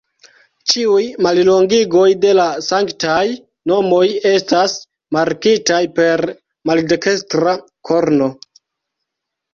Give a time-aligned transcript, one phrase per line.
[0.71, 3.19] Ĉiuj mallongigoj de la Sanktaj
[3.73, 4.73] Nomoj estas
[5.19, 6.25] markitaj per
[6.71, 7.55] maldekstra
[7.91, 8.33] korno.